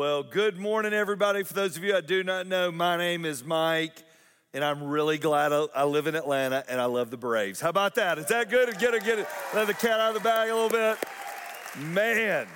[0.00, 1.42] Well, good morning, everybody.
[1.42, 4.02] For those of you I do not know, my name is Mike,
[4.54, 7.60] and I'm really glad I, live in Atlanta and I love the Braves.
[7.60, 8.16] How about that?
[8.16, 8.78] Is that good?
[8.78, 9.26] Get it, get it.
[9.54, 10.96] Let the cat out of the bag a little bit.
[11.92, 12.46] Man,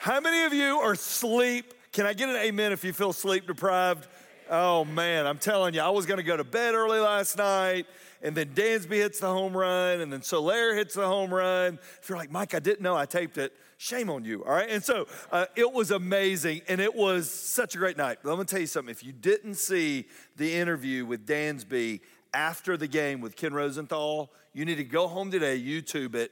[0.00, 1.72] how many of you are sleep?
[1.92, 4.08] Can I get an amen if you feel sleep deprived?
[4.50, 7.86] Oh man, I'm telling you, I was gonna go to bed early last night,
[8.22, 11.78] and then Dansby hits the home run, and then Soler hits the home run.
[12.02, 13.52] If you're like, Mike, I didn't know I taped it,
[13.82, 14.70] shame on you, all right?
[14.70, 18.18] And so uh, it was amazing, and it was such a great night.
[18.22, 20.06] But I'm gonna tell you something if you didn't see
[20.36, 22.00] the interview with Dansby
[22.32, 26.30] after the game with Ken Rosenthal, you need to go home today, YouTube it.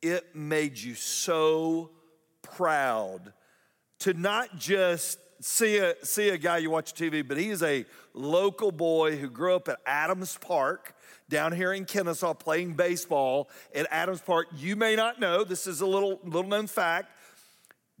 [0.00, 1.90] It made you so
[2.42, 3.32] proud
[4.00, 7.84] to not just see a, see a guy you watch TV, but he is a
[8.14, 10.94] local boy who grew up at Adams Park
[11.28, 14.48] down here in Kennesaw playing baseball at Adams Park.
[14.56, 17.10] You may not know, this is a little, little known fact.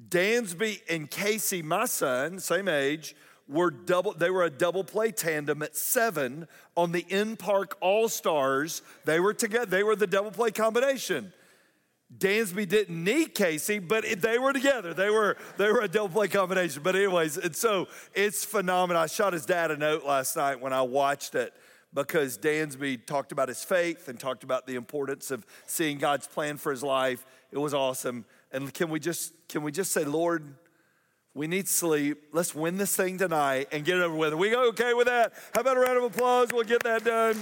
[0.08, 3.16] Dansby and Casey, my son, same age,
[3.48, 8.08] were double they were a double play tandem at seven on the in park all
[8.08, 11.32] stars they were together they were the double play combination
[12.16, 14.94] Dansby didn't need Casey, but they were together.
[14.94, 16.82] They were they were a double play combination.
[16.84, 19.02] But anyways, and so it's phenomenal.
[19.02, 21.52] I shot his dad a note last night when I watched it
[21.96, 26.58] because Dansby talked about his faith and talked about the importance of seeing God's plan
[26.58, 27.24] for his life.
[27.50, 28.26] It was awesome.
[28.52, 30.44] And can we just can we just say, Lord,
[31.34, 32.24] we need sleep.
[32.32, 34.34] Let's win this thing tonight and get it over with.
[34.34, 35.32] Are we go okay with that?
[35.54, 36.52] How about a round of applause?
[36.52, 37.36] We'll get that done.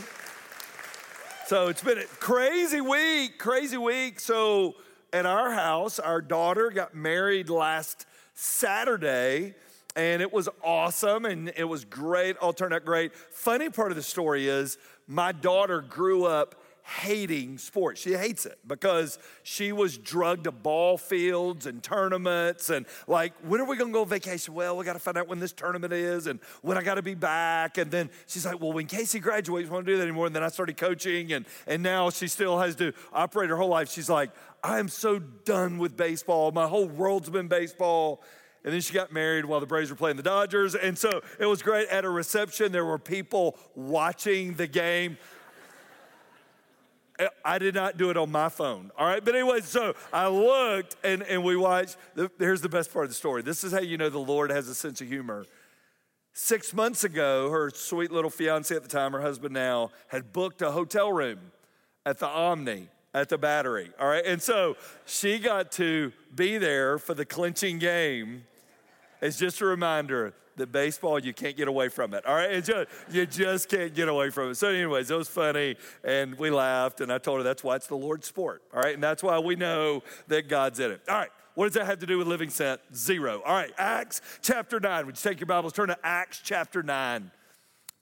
[1.47, 4.21] So it's been a crazy week, crazy week.
[4.21, 4.77] So
[5.13, 9.55] at our house, our daughter got married last Saturday,
[9.97, 12.37] and it was awesome and it was great.
[12.39, 13.15] All turned out great.
[13.15, 18.03] Funny part of the story is my daughter grew up hating sports.
[18.03, 23.61] She hates it because she was drugged to ball fields and tournaments and like, when
[23.61, 24.53] are we gonna go on vacation?
[24.53, 27.79] Well, we gotta find out when this tournament is and when I gotta be back.
[27.79, 30.27] And then she's like, well, when Casey graduates, we won't do that anymore.
[30.27, 33.69] And then I started coaching and, and now she still has to operate her whole
[33.69, 33.91] life.
[33.91, 34.31] She's like,
[34.63, 36.53] I am so done with baseball.
[36.53, 38.23] My whole world's been baseball.
[38.65, 40.75] And then she got married while the Braves were playing the Dodgers.
[40.75, 41.89] And so it was great.
[41.89, 45.19] At a reception, there were people watching the game.
[47.45, 48.91] I did not do it on my phone.
[48.99, 49.25] All right.
[49.25, 51.97] But anyway, so I looked and, and we watched.
[52.39, 53.43] Here's the best part of the story.
[53.43, 55.45] This is how you know the Lord has a sense of humor.
[56.33, 60.63] Six months ago, her sweet little fiance at the time, her husband now, had booked
[60.63, 61.39] a hotel room
[62.05, 63.93] at the Omni at the Battery.
[64.01, 64.25] All right.
[64.27, 68.45] And so she got to be there for the clinching game.
[69.25, 72.27] It's just a reminder that baseball, you can't get away from it.
[72.27, 74.57] All right, just, you just can't get away from it.
[74.57, 77.87] So, anyways, it was funny, and we laughed, and I told her that's why it's
[77.87, 78.61] the Lord's sport.
[78.75, 81.01] All right, and that's why we know that God's in it.
[81.09, 81.31] All right.
[81.55, 82.83] What does that have to do with living sent?
[82.95, 83.41] Zero.
[83.47, 85.07] All right, Acts chapter 9.
[85.07, 87.31] Would you take your Bibles, turn to Acts chapter 9.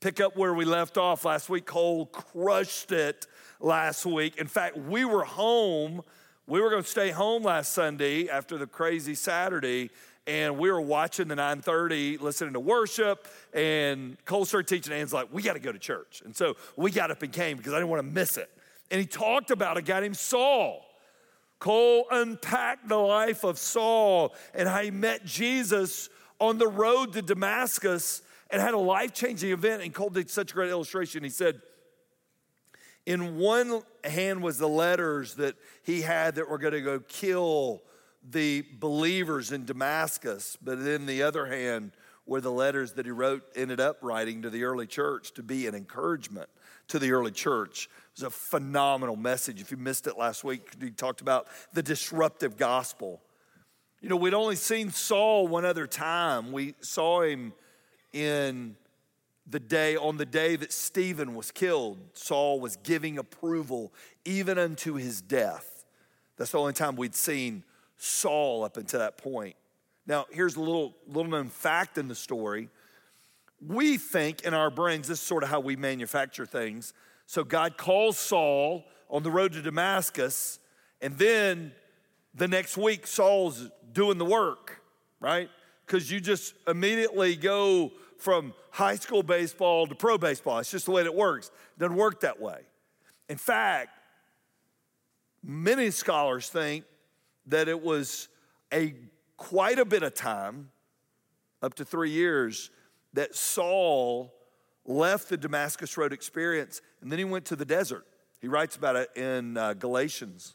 [0.01, 1.67] Pick up where we left off last week.
[1.67, 3.29] Cole crushed it
[3.61, 4.39] last week.
[4.39, 6.03] In fact, we were home.
[6.49, 9.91] We were going to stay home last Sunday after the crazy Saturday
[10.27, 15.13] and we were watching the 930 listening to worship and cole started teaching and he's
[15.13, 16.23] like we got to go to church.
[16.25, 18.51] And so we got up and came because i didn't want to miss it.
[18.91, 20.85] And he talked about a guy named saul.
[21.59, 27.23] Cole unpacked the life of saul and how he met jesus on the road to
[27.23, 29.83] damascus and had a life-changing event.
[29.83, 31.25] And cole did such a great illustration.
[31.25, 31.63] He said
[33.07, 37.83] in one hand was the letters that he had that were going to go kill
[38.29, 41.93] the believers in Damascus, but in the other hand
[42.27, 45.67] were the letters that he wrote, ended up writing to the early church to be
[45.67, 46.49] an encouragement
[46.89, 47.87] to the early church.
[47.87, 49.61] It was a phenomenal message.
[49.61, 53.21] If you missed it last week, he talked about the disruptive gospel.
[54.01, 56.53] You know, we'd only seen Saul one other time.
[56.53, 57.53] We saw him
[58.13, 58.77] in
[59.47, 61.99] the day, on the day that Stephen was killed.
[62.13, 63.93] Saul was giving approval
[64.25, 65.85] even unto his death.
[66.37, 67.65] That's the only time we'd seen
[68.03, 69.55] Saul up until that point.
[70.09, 72.69] Now, here's a little, little known fact in the story.
[73.65, 76.95] We think in our brains, this is sort of how we manufacture things.
[77.27, 80.59] So God calls Saul on the road to Damascus,
[81.01, 81.71] and then
[82.35, 84.83] the next week, Saul's doing the work,
[85.21, 85.49] right?
[85.87, 90.59] Because you just immediately go from high school baseball to pro baseball.
[90.59, 91.53] It's just the way that it works.
[91.77, 92.63] It doesn't work that way.
[93.29, 93.91] In fact,
[95.45, 96.85] many scholars think
[97.47, 98.29] that it was
[98.73, 98.95] a
[99.37, 100.71] quite a bit of time,
[101.63, 102.71] up to three years,
[103.13, 104.33] that Saul
[104.85, 108.07] left the Damascus Road experience and then he went to the desert.
[108.41, 110.55] He writes about it in uh, Galatians.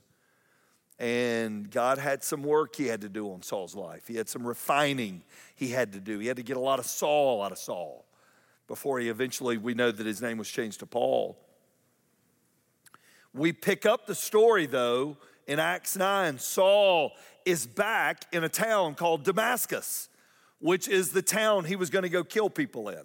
[1.00, 4.08] And God had some work he had to do on Saul's life.
[4.08, 5.24] He had some refining
[5.56, 6.18] he had to do.
[6.18, 8.06] He had to get a lot of Saul out of Saul
[8.68, 11.38] before he eventually, we know that his name was changed to Paul.
[13.34, 16.38] We pick up the story though in Acts 9.
[16.40, 17.14] Saul
[17.46, 20.10] is back in a town called Damascus,
[20.60, 23.04] which is the town he was going to go kill people in.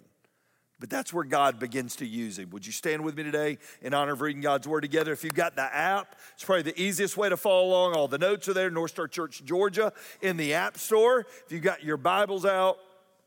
[0.79, 2.49] But that's where God begins to use him.
[2.49, 5.13] Would you stand with me today in honor of reading God's Word together?
[5.13, 7.95] If you've got the app, it's probably the easiest way to follow along.
[7.95, 11.21] All the notes are there, North Star Church, Georgia, in the App Store.
[11.45, 12.79] If you've got your Bibles out,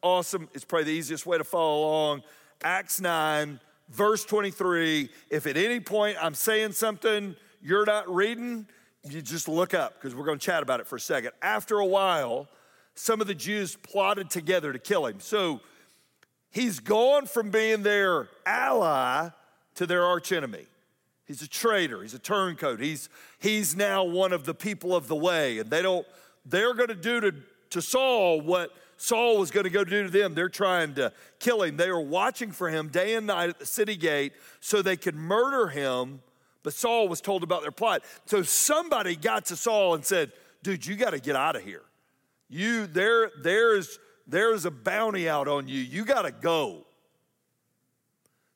[0.02, 0.50] awesome.
[0.52, 2.24] It's probably the easiest way to follow along.
[2.62, 3.58] Acts 9,
[3.88, 5.08] verse 23.
[5.30, 8.66] If at any point I'm saying something you're not reading,
[9.08, 11.32] you just look up because we're going to chat about it for a second.
[11.43, 12.49] After a while,
[12.94, 15.20] some of the Jews plotted together to kill him.
[15.20, 15.61] So,
[16.56, 19.29] He's gone from being their ally
[19.75, 20.64] to their archenemy.
[21.26, 22.81] He's a traitor, he's a turncoat.
[22.81, 25.59] He's, he's now one of the people of the way.
[25.59, 26.06] And they don't,
[26.47, 27.35] they're going to do to,
[27.70, 30.35] to Saul what Saul was going to go do to them.
[30.35, 31.76] They're trying to kill him.
[31.76, 35.14] They were watching for him day and night at the city gate so they could
[35.14, 36.23] murder him.
[36.66, 38.02] But Saul was told about their plot.
[38.24, 40.32] So somebody got to Saul and said,
[40.64, 41.84] Dude, you got to get out of here.
[42.48, 45.78] You, there, there's there's a bounty out on you.
[45.78, 46.84] You got to go.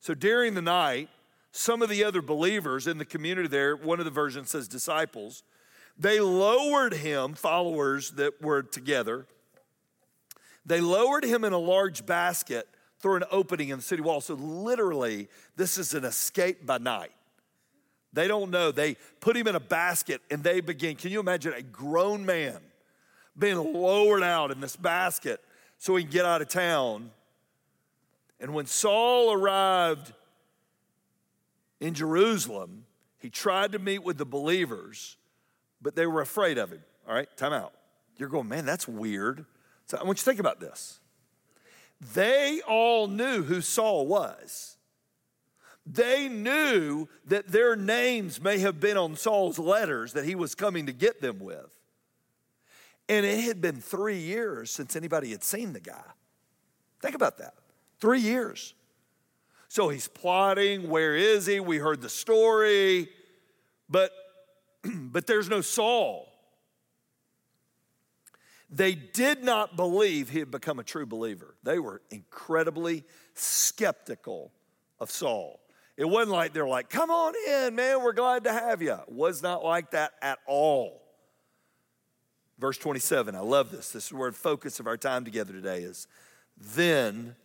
[0.01, 1.09] So during the night,
[1.53, 5.45] some of the other believers in the community there, one of the versions says disciples,
[5.97, 9.25] they lowered him, followers that were together,
[10.67, 12.67] they lowered him in a large basket
[12.99, 14.21] through an opening in the city wall.
[14.21, 17.13] So literally, this is an escape by night.
[18.13, 18.73] They don't know.
[18.73, 20.97] They put him in a basket and they begin.
[20.97, 22.61] Can you imagine a grown man
[23.39, 25.41] being lowered out in this basket
[25.79, 27.11] so he can get out of town.
[28.39, 30.13] And when Saul arrived
[31.81, 32.85] in Jerusalem,
[33.19, 35.17] he tried to meet with the believers,
[35.83, 36.83] but they were afraid of him.
[37.09, 37.73] All right, time out.
[38.17, 39.45] You're going, man, that's weird.
[39.87, 41.01] So I want you to think about this.
[42.15, 44.77] They all knew who Saul was.
[45.93, 50.87] They knew that their names may have been on Saul's letters that he was coming
[50.87, 51.77] to get them with.
[53.09, 56.05] And it had been three years since anybody had seen the guy.
[57.01, 57.55] Think about that.
[57.99, 58.75] Three years.
[59.67, 60.89] So he's plotting.
[60.89, 61.59] Where is he?
[61.59, 63.09] We heard the story,
[63.89, 64.13] but,
[64.85, 66.29] but there's no Saul.
[68.71, 71.57] They did not believe he had become a true believer.
[71.65, 73.03] They were incredibly
[73.35, 74.53] skeptical
[75.01, 75.61] of Saul.
[76.01, 78.95] It wasn't like they're like, come on in, man, we're glad to have you.
[78.95, 81.03] It was not like that at all.
[82.59, 83.91] Verse 27, I love this.
[83.91, 86.07] This is where the focus of our time together today is.
[86.57, 87.37] Then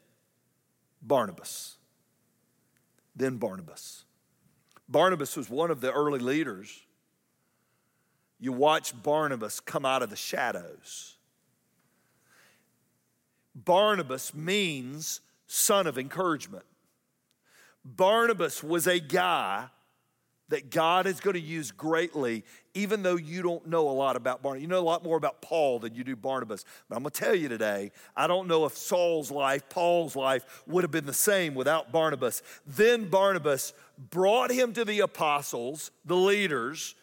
[1.01, 1.75] Barnabas.
[3.13, 4.05] Then Barnabas.
[4.87, 6.79] Barnabas was one of the early leaders.
[8.39, 11.17] You watch Barnabas come out of the shadows.
[13.53, 16.63] Barnabas means son of encouragement.
[17.85, 19.67] Barnabas was a guy
[20.49, 22.43] that God is going to use greatly,
[22.73, 24.61] even though you don't know a lot about Barnabas.
[24.61, 26.65] You know a lot more about Paul than you do Barnabas.
[26.87, 30.63] But I'm going to tell you today, I don't know if Saul's life, Paul's life,
[30.67, 32.43] would have been the same without Barnabas.
[32.65, 36.95] Then Barnabas brought him to the apostles, the leaders,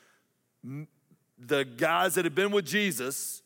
[1.36, 3.41] the guys that had been with Jesus,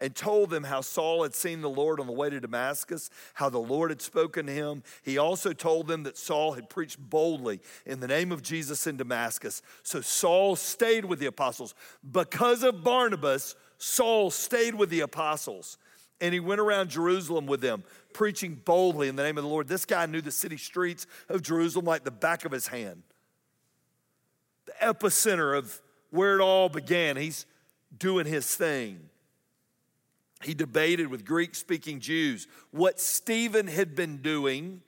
[0.00, 3.48] and told them how Saul had seen the Lord on the way to Damascus, how
[3.48, 4.82] the Lord had spoken to him.
[5.02, 8.96] He also told them that Saul had preached boldly in the name of Jesus in
[8.96, 9.62] Damascus.
[9.82, 11.74] So Saul stayed with the apostles.
[12.08, 15.78] Because of Barnabas, Saul stayed with the apostles.
[16.20, 19.68] And he went around Jerusalem with them, preaching boldly in the name of the Lord.
[19.68, 23.02] This guy knew the city streets of Jerusalem like the back of his hand.
[24.66, 25.80] The epicenter of
[26.10, 27.16] where it all began.
[27.16, 27.46] He's
[27.96, 29.08] doing his thing.
[30.42, 34.82] He debated with Greek speaking Jews what Stephen had been doing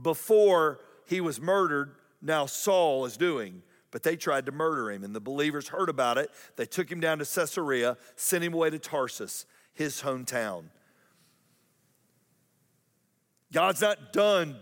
[0.00, 3.62] before he was murdered, now Saul is doing.
[3.90, 6.30] But they tried to murder him, and the believers heard about it.
[6.56, 10.64] They took him down to Caesarea, sent him away to Tarsus, his hometown.
[13.52, 14.56] God's not done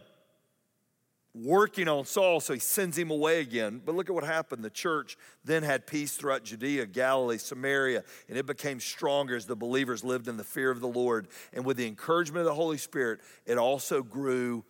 [1.35, 3.81] working on Saul, so he sends him away again.
[3.85, 4.63] But look at what happened.
[4.63, 9.57] The church then had peace throughout Judea, Galilee, Samaria, and it became stronger as the
[9.57, 11.29] believers lived in the fear of the Lord.
[11.53, 14.65] And with the encouragement of the Holy Spirit, it also grew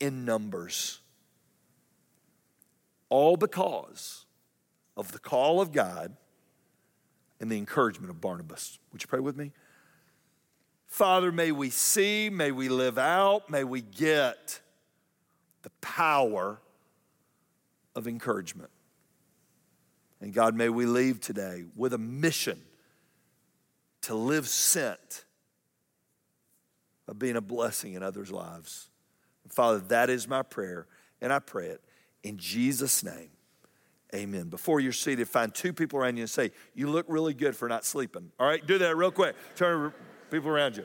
[0.00, 1.00] in numbers.
[3.10, 4.26] All because
[4.96, 6.16] of the call of God
[7.40, 8.78] and the encouragement of Barnabas.
[8.92, 9.52] Would you pray with me?
[10.88, 14.60] Father, may we see, may we live out, may we get
[15.62, 16.60] the power
[17.94, 18.70] of encouragement.
[20.20, 22.60] And God, may we leave today with a mission
[24.02, 25.24] to live sent
[27.06, 28.88] of being a blessing in others' lives.
[29.48, 30.86] Father, that is my prayer,
[31.20, 31.82] and I pray it
[32.22, 33.30] in Jesus' name.
[34.14, 34.48] Amen.
[34.48, 37.68] Before you're seated, find two people around you and say, You look really good for
[37.68, 38.30] not sleeping.
[38.38, 39.36] All right, do that real quick.
[39.54, 39.92] Turn
[40.30, 40.84] people around you.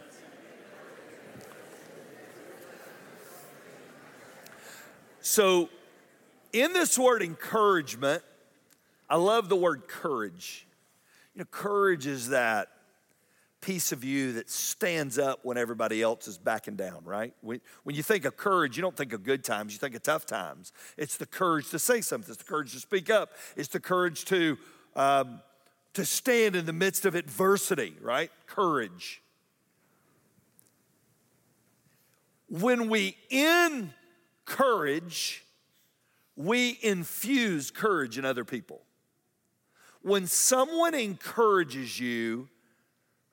[5.26, 5.70] So,
[6.52, 8.24] in this word encouragement,
[9.10, 10.68] I love the word courage.
[11.34, 12.68] You know, courage is that
[13.62, 17.34] piece of you that stands up when everybody else is backing down, right?
[17.40, 20.04] When, when you think of courage, you don't think of good times, you think of
[20.04, 20.74] tough times.
[20.98, 24.26] It's the courage to say something, it's the courage to speak up, it's the courage
[24.26, 24.58] to,
[24.98, 25.40] um,
[25.94, 28.30] to stand in the midst of adversity, right?
[28.46, 29.22] Courage.
[32.50, 33.16] When we
[34.46, 35.44] encourage,
[36.36, 38.82] we infuse courage in other people.
[40.02, 42.50] When someone encourages you,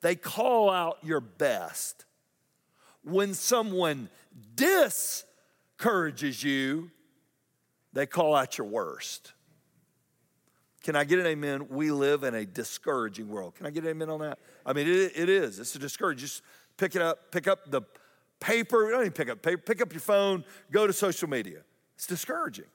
[0.03, 2.05] they call out your best.
[3.03, 4.09] When someone
[4.55, 6.91] discourages you,
[7.93, 9.33] they call out your worst.
[10.83, 11.69] Can I get an amen?
[11.69, 13.57] We live in a discouraging world.
[13.57, 14.39] Can I get an amen on that?
[14.65, 15.59] I mean, it, it is.
[15.59, 16.21] It's a discouraging.
[16.21, 16.43] Just
[16.77, 17.83] pick it up, pick up the
[18.41, 18.91] paper.
[18.91, 19.63] Don't even pick up paper.
[19.63, 21.61] Pick up your phone, go to social media.
[21.95, 22.67] It's discouraging.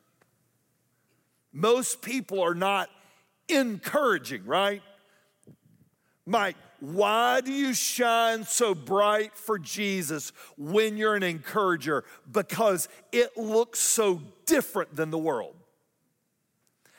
[1.51, 2.89] Most people are not
[3.49, 4.81] encouraging, right?
[6.25, 12.03] Mike, why do you shine so bright for Jesus when you're an encourager?
[12.31, 15.55] Because it looks so different than the world.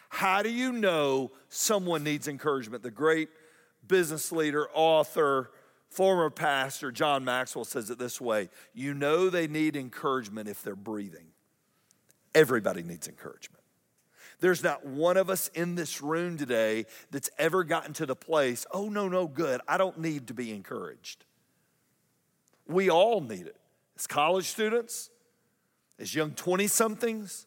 [0.09, 2.83] How do you know someone needs encouragement?
[2.83, 3.29] The great
[3.87, 5.51] business leader, author,
[5.97, 10.77] former pastor John Maxwell says it this way You know they need encouragement if they're
[10.77, 11.29] breathing.
[12.35, 13.63] Everybody needs encouragement.
[14.41, 18.67] There's not one of us in this room today that's ever gotten to the place,
[18.71, 19.63] oh, no, no, good.
[19.67, 21.25] I don't need to be encouraged.
[22.69, 23.57] We all need it.
[23.97, 25.09] As college students,
[25.99, 27.47] as young 20 somethings,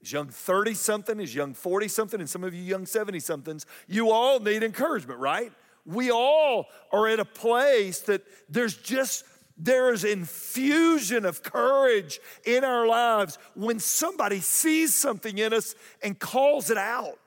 [0.00, 3.66] as young 30 something, as young 40 something, and some of you young 70 somethings,
[3.88, 5.50] you all need encouragement, right?
[5.86, 9.24] We all are at a place that there's just
[9.56, 16.18] there is infusion of courage in our lives when somebody sees something in us and
[16.18, 17.18] calls it out.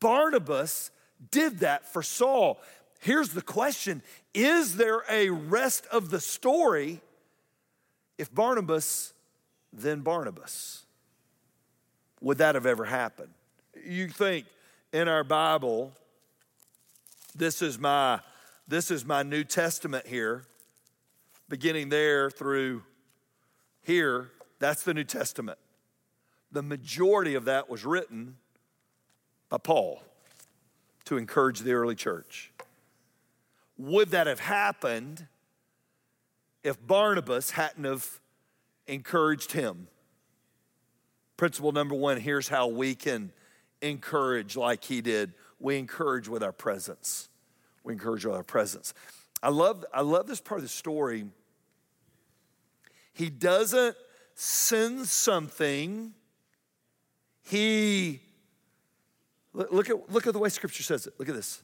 [0.00, 0.90] Barnabas
[1.30, 2.60] did that for Saul.
[3.00, 4.02] Here's the question
[4.34, 7.00] Is there a rest of the story
[8.18, 9.12] if Barnabas,
[9.72, 10.84] then Barnabas?
[12.20, 13.34] Would that have ever happened?
[13.84, 14.46] You think
[14.92, 15.92] in our Bible,
[17.36, 18.20] this is my
[18.68, 20.44] this is my New Testament here
[21.48, 22.82] beginning there through
[23.82, 25.58] here, that's the New Testament.
[26.50, 28.36] The majority of that was written
[29.48, 30.02] by Paul
[31.04, 32.52] to encourage the early church.
[33.78, 35.26] Would that have happened
[36.64, 38.20] if Barnabas hadn't have
[38.86, 39.88] encouraged him?
[41.36, 43.30] Principle number one here's how we can
[43.82, 45.34] encourage like he did.
[45.58, 47.28] We encourage with our presence.
[47.82, 48.94] We encourage with our presence.
[49.42, 51.26] I love, I love this part of the story.
[53.12, 53.96] He doesn't
[54.34, 56.12] send something,
[57.42, 58.20] he,
[59.54, 61.14] look at, look at the way scripture says it.
[61.18, 61.62] Look at this.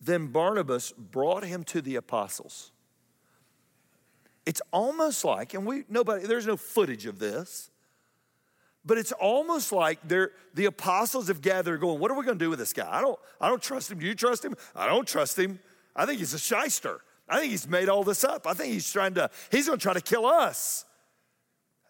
[0.00, 2.70] Then Barnabas brought him to the apostles.
[4.46, 7.70] It's almost like, and we nobody, there's no footage of this,
[8.84, 12.44] but it's almost like they're, the apostles have gathered going, what are we going to
[12.44, 12.88] do with this guy?
[12.90, 13.98] I don't, I don't trust him.
[13.98, 14.54] Do you trust him?
[14.76, 15.58] I don't trust him.
[15.96, 17.00] I think he's a shyster.
[17.28, 18.46] I think he's made all this up.
[18.46, 20.84] I think he's trying to, he's going to try to kill us.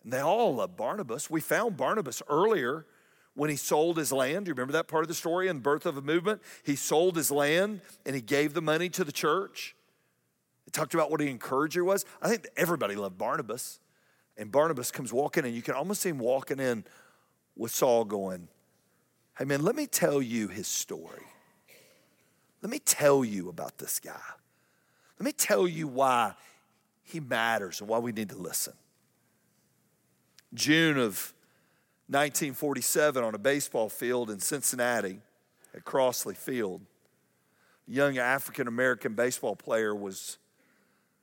[0.05, 1.29] And they all love Barnabas.
[1.29, 2.87] We found Barnabas earlier
[3.35, 4.45] when he sold his land.
[4.45, 6.41] Do you remember that part of the story in birth of a movement?
[6.63, 9.75] He sold his land and he gave the money to the church.
[10.67, 12.05] It talked about what an encourager was.
[12.23, 13.81] I think everybody loved Barnabas.
[14.37, 16.85] And Barnabas comes walking in, you can almost see him walking in
[17.57, 18.49] with Saul going,
[19.39, 21.25] Hey man, let me tell you his story.
[22.63, 24.21] Let me tell you about this guy.
[25.19, 26.35] Let me tell you why
[27.03, 28.73] he matters and why we need to listen.
[30.55, 31.33] June of
[32.09, 35.19] 1947 on a baseball field in Cincinnati
[35.75, 36.81] at Crosley Field,
[37.89, 40.39] a young African American baseball player was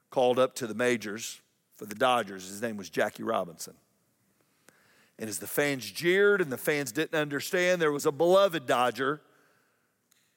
[0.10, 1.41] called up to the majors
[1.82, 2.48] for the Dodgers.
[2.48, 3.74] His name was Jackie Robinson.
[5.18, 9.20] And as the fans jeered and the fans didn't understand, there was a beloved Dodger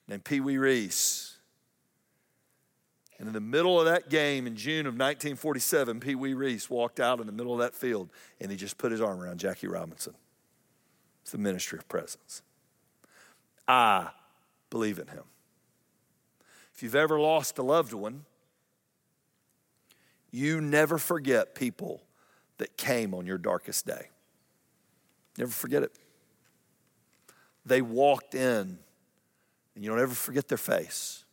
[0.09, 1.37] named Pee Wee Reese.
[3.19, 6.99] And in the middle of that game in June of 1947, Pee Wee Reese walked
[6.99, 8.09] out in the middle of that field
[8.41, 10.15] and he just put his arm around Jackie Robinson.
[11.21, 12.41] It's the ministry of presence.
[13.69, 14.09] I
[14.71, 15.25] believe in him.
[16.75, 18.25] If you've ever lost a loved one,
[20.35, 22.03] you never forget people
[22.59, 24.09] that came on your darkest day.
[25.39, 25.93] Never forget it.
[27.65, 28.79] They walked in,
[29.75, 31.25] and you don't ever forget their face.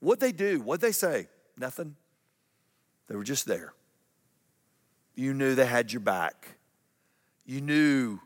[0.00, 0.60] What'd they do?
[0.60, 1.28] What'd they say?
[1.56, 1.96] Nothing.
[3.08, 3.72] They were just there.
[5.14, 6.56] You knew they had your back.
[7.46, 8.20] You knew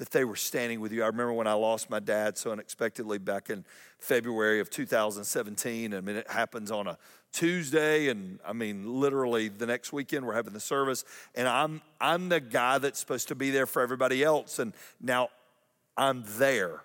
[0.00, 1.02] that they were standing with you.
[1.02, 3.66] I remember when I lost my dad so unexpectedly back in
[3.98, 5.92] February of 2017.
[5.92, 6.96] I mean, it happens on a
[7.32, 11.04] Tuesday, and I mean, literally the next weekend we're having the service,
[11.34, 15.28] and I'm I'm the guy that's supposed to be there for everybody else, and now
[15.98, 16.82] I'm there.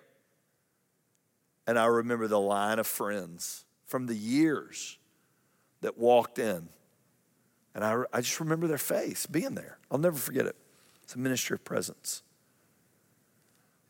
[1.66, 4.98] And I remember the line of friends from the years
[5.80, 6.68] that walked in.
[7.74, 9.78] And I, I just remember their face being there.
[9.90, 10.56] I'll never forget it.
[11.02, 12.22] It's a ministry of presence.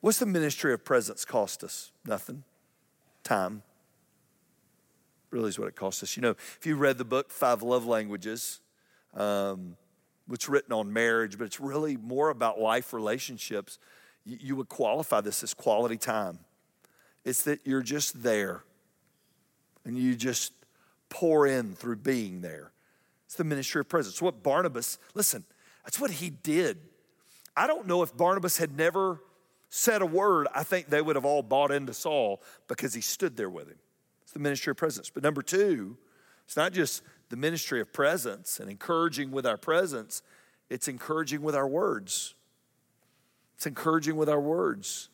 [0.06, 1.90] What's the ministry of presence cost us?
[2.06, 2.44] Nothing.
[3.24, 3.64] Time.
[5.32, 6.16] Really is what it cost us.
[6.16, 8.60] You know, if you read the book Five Love Languages,
[9.14, 9.76] um,
[10.30, 13.80] it's written on marriage, but it's really more about life relationships.
[14.24, 16.38] You, you would qualify this as quality time.
[17.24, 18.62] It's that you're just there
[19.84, 20.52] and you just
[21.08, 22.70] pour in through being there.
[23.24, 24.22] It's the ministry of presence.
[24.22, 25.42] What Barnabas, listen,
[25.84, 26.78] that's what he did.
[27.56, 29.18] I don't know if Barnabas had never
[29.68, 33.36] said a word, I think they would have all bought into Saul because he stood
[33.36, 33.78] there with him.
[34.22, 35.10] It's the ministry of presence.
[35.10, 35.96] But number two,
[36.44, 40.22] it's not just the ministry of presence and encouraging with our presence,
[40.70, 42.34] it's encouraging with our words.
[43.56, 45.08] It's encouraging with our words.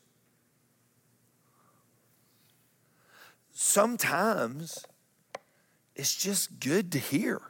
[3.52, 4.84] Sometimes
[5.94, 7.40] it's just good to hear,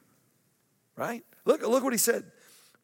[0.97, 1.25] right?
[1.45, 2.25] Look, look what he said.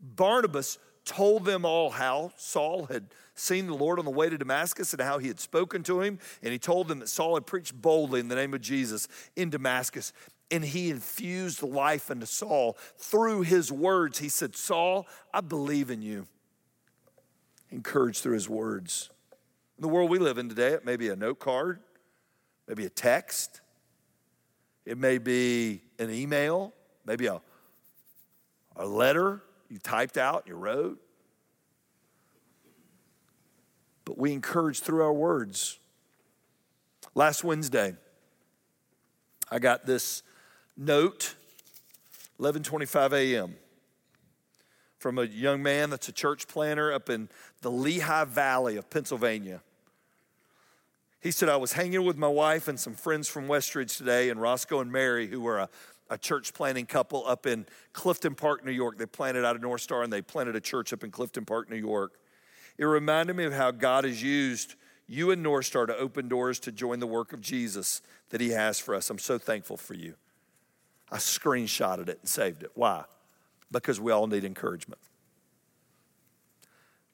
[0.01, 4.93] Barnabas told them all how Saul had seen the Lord on the way to Damascus
[4.93, 6.19] and how he had spoken to him.
[6.43, 9.49] And he told them that Saul had preached boldly in the name of Jesus in
[9.49, 10.13] Damascus.
[10.51, 14.19] And he infused life into Saul through his words.
[14.19, 16.27] He said, Saul, I believe in you.
[17.71, 19.09] Encouraged through his words.
[19.79, 21.81] In the world we live in today, it may be a note card,
[22.67, 23.61] maybe a text,
[24.85, 26.73] it may be an email,
[27.05, 27.41] maybe a,
[28.77, 30.99] a letter you typed out, you wrote.
[34.05, 35.79] But we encourage through our words.
[37.15, 37.95] Last Wednesday,
[39.51, 40.23] I got this
[40.77, 41.35] note,
[42.41, 43.57] 11:25 a.m.
[44.99, 47.29] from a young man that's a church planter up in
[47.61, 49.63] the Lehigh Valley of Pennsylvania.
[51.21, 54.41] He said, I was hanging with my wife and some friends from Westridge today, and
[54.41, 55.69] Roscoe and Mary, who were a
[56.11, 58.99] a church planting couple up in Clifton Park, New York.
[58.99, 61.71] They planted out of North Star and they planted a church up in Clifton Park,
[61.71, 62.15] New York.
[62.79, 64.75] It reminded me of how God has used
[65.07, 68.51] you and North Star to open doors to join the work of Jesus that He
[68.51, 69.11] has for us.
[69.11, 70.15] I'm so thankful for you.
[71.11, 72.71] I screenshotted it and saved it.
[72.75, 73.05] Why?
[73.71, 75.01] Because we all need encouragement.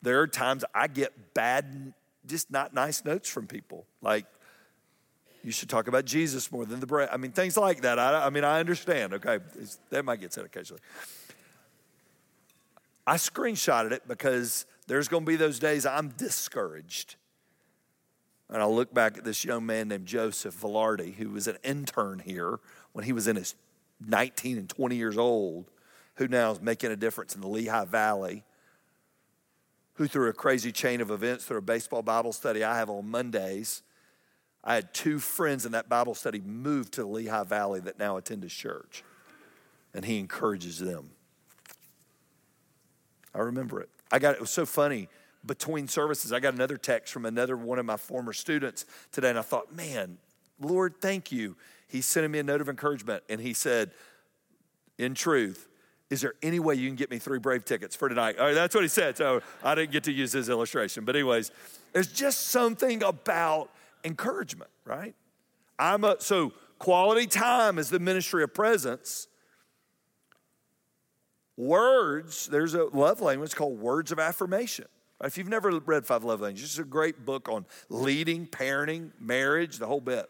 [0.03, 1.95] There are times I get bad,
[2.27, 3.87] just not nice notes from people.
[4.03, 4.27] Like,
[5.45, 7.11] you should talk about Jesus more than the bread.
[7.13, 7.99] I mean, things like that.
[7.99, 9.41] I, I mean, I understand, okay?
[9.61, 10.81] It's, that might get said occasionally.
[13.07, 17.17] I screenshotted it because there's going to be those days I'm discouraged.
[18.49, 22.21] And I look back at this young man named Joseph Velarde, who was an intern
[22.21, 22.59] here
[22.93, 23.55] when he was in his
[24.07, 25.71] 19 and 20 years old,
[26.15, 28.45] who now is making a difference in the Lehigh Valley,
[29.95, 33.11] who through a crazy chain of events, through a baseball Bible study I have on
[33.11, 33.83] Mondays,
[34.65, 38.17] I had two friends in that Bible study move to the Lehigh Valley that now
[38.17, 39.05] attend his church,
[39.93, 41.11] and he encourages them.
[43.35, 43.91] I remember it.
[44.11, 45.09] I got it was so funny.
[45.45, 49.39] Between services, I got another text from another one of my former students today, and
[49.39, 50.17] I thought, man,
[50.59, 51.57] Lord, thank you.
[51.87, 53.91] He sent me a note of encouragement, and he said,
[54.97, 55.69] in truth,
[56.09, 58.39] is there any way you can get me three Brave tickets for tonight?
[58.39, 59.19] All right, that's what he said.
[59.19, 61.05] So I didn't get to use his illustration.
[61.05, 61.51] But, anyways,
[61.93, 63.71] there's just something about
[64.05, 65.15] encouragement, right?
[65.79, 69.29] I'm a, so quality time is the ministry of presence.
[71.57, 74.87] Words, there's a love language called words of affirmation.
[75.23, 79.79] If you've never read Five Love Languages, it's a great book on leading, parenting, marriage,
[79.79, 80.29] the whole bit.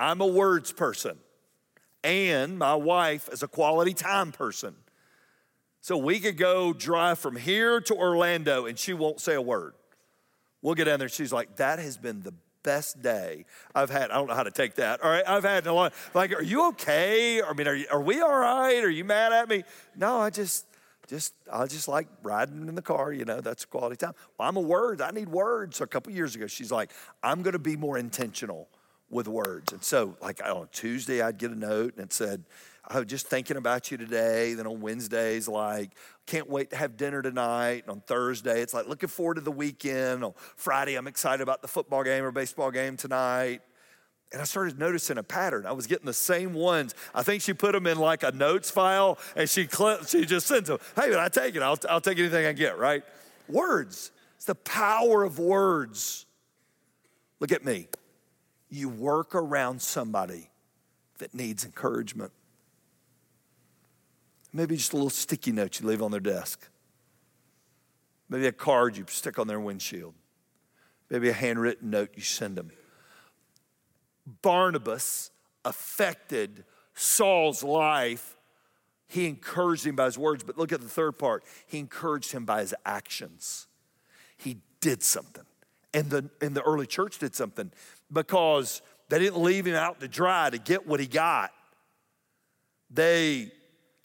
[0.00, 1.18] I'm a words person,
[2.04, 4.74] and my wife is a quality time person.
[5.80, 9.74] So we could go drive from here to Orlando and she won't say a word.
[10.62, 11.08] We'll get down there.
[11.08, 13.44] She's like, that has been the best day
[13.74, 14.10] I've had.
[14.10, 15.02] I don't know how to take that.
[15.02, 15.94] All right, I've had a lot.
[16.14, 17.42] Like, are you okay?
[17.42, 18.82] I mean, are, you, are we all right?
[18.82, 19.64] Are you mad at me?
[19.96, 20.66] No, I just
[21.08, 24.12] just I just like riding in the car, you know, that's quality time.
[24.36, 25.78] Well, I'm a word, I need words.
[25.78, 26.92] So a couple years ago, she's like,
[27.22, 28.68] I'm gonna be more intentional
[29.10, 29.72] with words.
[29.72, 32.44] And so, like on Tuesday, I'd get a note and it said,
[32.86, 34.54] I was just thinking about you today.
[34.54, 35.90] Then on Wednesdays, like,
[36.26, 37.84] can't wait to have dinner tonight.
[37.84, 40.24] And on Thursday, it's like, looking forward to the weekend.
[40.24, 43.60] On Friday, I'm excited about the football game or baseball game tonight.
[44.32, 45.64] And I started noticing a pattern.
[45.64, 46.94] I was getting the same ones.
[47.14, 50.46] I think she put them in like a notes file and she, cl- she just
[50.46, 50.78] sends them.
[50.96, 51.62] Hey, but I take it.
[51.62, 53.02] I'll, I'll take anything I get, right?
[53.48, 54.12] Words.
[54.36, 56.26] It's the power of words.
[57.40, 57.88] Look at me.
[58.68, 60.50] You work around somebody
[61.18, 62.32] that needs encouragement.
[64.58, 66.68] Maybe just a little sticky note you leave on their desk.
[68.28, 70.14] Maybe a card you stick on their windshield.
[71.08, 72.72] Maybe a handwritten note you send them.
[74.42, 75.30] Barnabas
[75.64, 78.36] affected Saul's life.
[79.06, 81.44] He encouraged him by his words, but look at the third part.
[81.68, 83.68] He encouraged him by his actions.
[84.36, 85.44] He did something.
[85.94, 87.70] And the, and the early church did something
[88.12, 91.52] because they didn't leave him out to dry to get what he got.
[92.90, 93.52] They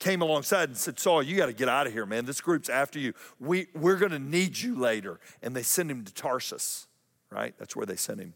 [0.04, 2.26] came alongside and said, Saul, you got to get out of here, man.
[2.26, 3.14] This group's after you.
[3.40, 5.22] We, we're going to need you later.
[5.42, 6.88] And they send him to Tarsus,
[7.30, 7.56] right?
[7.58, 8.34] That's where they sent him.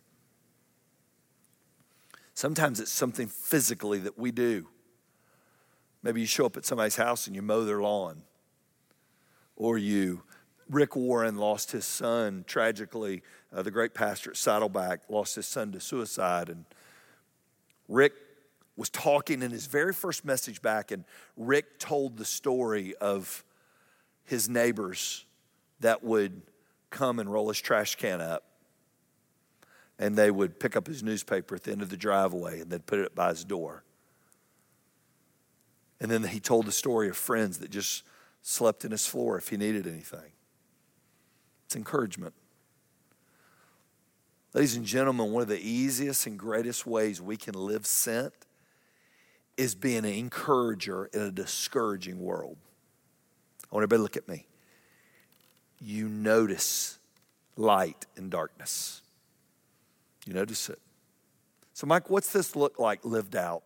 [2.34, 4.68] Sometimes it's something physically that we do.
[6.04, 8.24] Maybe you show up at somebody's house and you mow their lawn.
[9.58, 10.24] Or you,
[10.70, 13.24] Rick Warren lost his son tragically.
[13.54, 16.48] Uh, the great pastor at Saddleback lost his son to suicide.
[16.48, 16.64] And
[17.90, 18.14] Rick
[18.78, 21.04] was talking in his very first message back, and
[21.36, 23.44] Rick told the story of
[24.24, 25.26] his neighbors
[25.80, 26.42] that would
[26.90, 28.44] come and roll his trash can up.
[30.00, 32.86] And they would pick up his newspaper at the end of the driveway and they'd
[32.86, 33.84] put it by his door.
[36.00, 38.04] And then he told the story of friends that just
[38.44, 40.32] slept in his floor if he needed anything.
[41.66, 42.34] It's encouragement.
[44.54, 48.34] Ladies and gentlemen, one of the easiest and greatest ways we can live sent
[49.58, 52.58] is being an encourager in a discouraging world.
[53.72, 54.46] I want everybody to look at me.
[55.82, 57.00] You notice
[57.56, 59.02] light in darkness.
[60.26, 60.80] You notice it.
[61.74, 63.64] So, Mike, what's this look like lived out?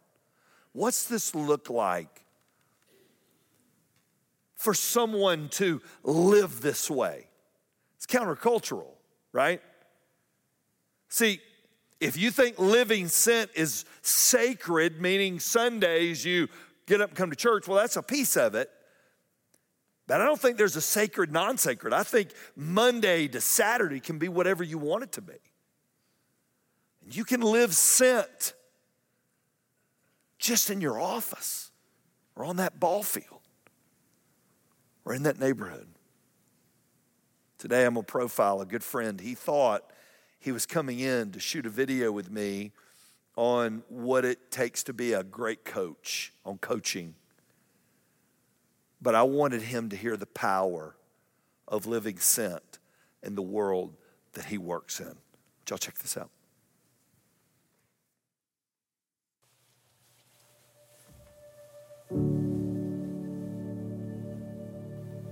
[0.73, 2.21] What's this look like
[4.55, 7.27] for someone to live this way?
[7.97, 8.93] It's countercultural,
[9.31, 9.61] right?
[11.09, 11.41] See,
[12.01, 16.49] if you think living sent is sacred, meaning Sundays you
[16.87, 18.69] get up and come to church, well, that's a piece of it.
[20.07, 21.93] But I don't think there's a sacred, non sacred.
[21.93, 25.37] I think Monday to Saturday can be whatever you want it to be.
[27.03, 28.53] And you can live sent
[30.39, 31.71] just in your office
[32.35, 33.41] or on that ball field
[35.05, 35.87] or in that neighborhood.
[37.59, 39.21] Today I'm going to profile a good friend.
[39.21, 39.83] He thought
[40.41, 42.71] he was coming in to shoot a video with me
[43.37, 47.13] on what it takes to be a great coach, on coaching.
[48.99, 50.95] But I wanted him to hear the power
[51.67, 52.79] of living sent
[53.21, 53.93] in the world
[54.33, 55.15] that he works in.
[55.69, 56.29] Y'all check this out.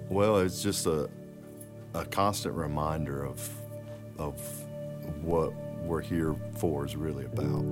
[0.07, 1.09] Well, it's just a,
[1.93, 3.49] a constant reminder of,
[4.17, 4.68] of
[5.29, 7.63] what we're here for is really about.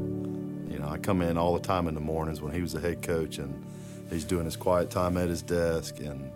[0.70, 2.80] You know, I come in all the time in the mornings when he was the
[2.80, 3.66] head coach and
[4.10, 6.32] he's doing his quiet time at his desk and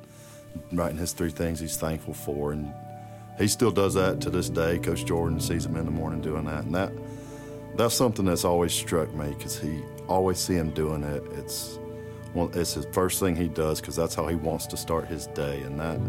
[0.71, 2.53] writing his three things he's thankful for.
[2.53, 2.73] And
[3.38, 4.79] he still does that to this day.
[4.79, 6.63] Coach Jordan sees him in the morning doing that.
[6.63, 6.91] And that
[7.75, 11.23] that's something that's always struck me because he always see him doing it.
[11.34, 11.79] It's
[12.34, 15.27] well, it's his first thing he does because that's how he wants to start his
[15.27, 15.62] day.
[15.62, 15.99] And that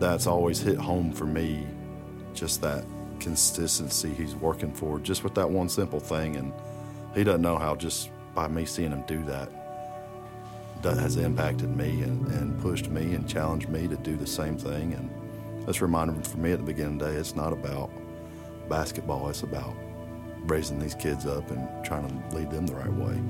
[0.00, 1.66] that's always hit home for me,
[2.34, 6.36] just that consistency he's working for just with that one simple thing.
[6.36, 6.52] And
[7.14, 9.48] he doesn't know how just by me seeing him do that,
[10.82, 14.56] that has impacted me and, and pushed me and challenged me to do the same
[14.56, 14.94] thing.
[14.94, 17.90] And that's a reminder for me at the beginning of the day it's not about
[18.68, 19.74] basketball, it's about
[20.46, 23.20] raising these kids up and trying to lead them the right way.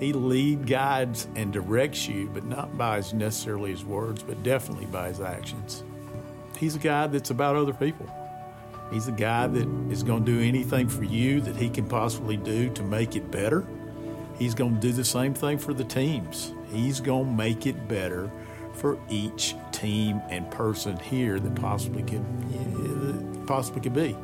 [0.00, 4.86] He lead guides and directs you, but not by his necessarily his words, but definitely
[4.86, 5.84] by his actions.
[6.56, 8.06] He's a guy that's about other people.
[8.92, 12.36] He's a guy that is going to do anything for you that he can possibly
[12.36, 13.66] do to make it better.
[14.38, 16.52] He's going to do the same thing for the teams.
[16.70, 18.30] He's going to make it better
[18.74, 24.16] for each team and person here that possibly could yeah, possibly could be.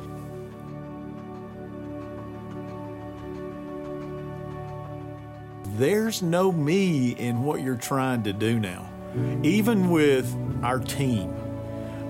[5.81, 8.87] there's no me in what you're trying to do now.
[9.41, 10.31] Even with
[10.63, 11.33] our team,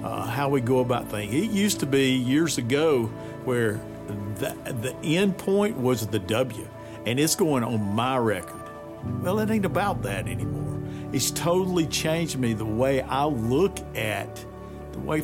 [0.04, 1.34] uh, how we go about things.
[1.34, 3.06] It used to be years ago
[3.46, 3.80] where
[4.36, 6.68] the, the end point was the W,
[7.06, 8.62] and it's going on my record.
[9.22, 10.80] Well, it ain't about that anymore.
[11.14, 14.46] It's totally changed me the way I look at
[14.94, 15.24] the way,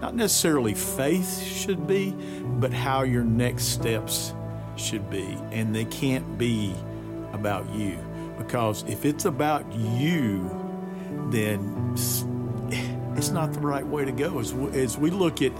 [0.00, 2.12] not necessarily faith should be,
[2.58, 4.32] but how your next steps
[4.76, 5.36] should be.
[5.50, 6.74] And they can't be
[7.32, 7.98] about you.
[8.38, 10.48] Because if it's about you,
[11.30, 11.94] then
[13.20, 14.38] it's not the right way to go.
[14.38, 15.52] As, as we look at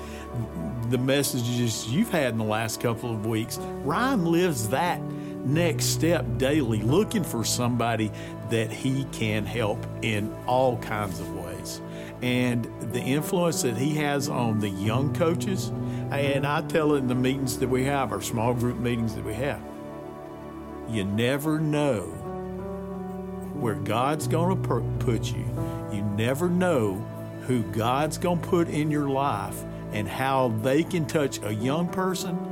[0.88, 4.98] the messages you've had in the last couple of weeks, Ryan lives that
[5.44, 8.10] next step daily, looking for somebody
[8.48, 11.82] that he can help in all kinds of ways.
[12.22, 15.68] And the influence that he has on the young coaches,
[16.10, 19.24] and I tell it in the meetings that we have, our small group meetings that
[19.24, 19.60] we have,
[20.88, 22.04] you never know
[23.52, 25.44] where God's going to put you.
[25.92, 27.06] You never know
[27.42, 31.88] who God's going to put in your life and how they can touch a young
[31.88, 32.50] person